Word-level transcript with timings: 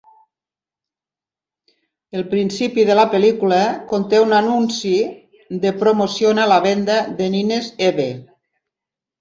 El 2.19 2.23
principi 2.31 2.85
de 2.91 2.95
la 2.99 3.03
pel·lícula 3.13 3.59
conté 3.93 4.23
un 4.23 4.33
anunci 4.39 4.95
de 5.67 5.75
promociona 5.85 6.49
la 6.55 6.59
venda 6.67 6.99
de 7.21 7.31
nines 7.37 7.73
Eve. 7.91 8.09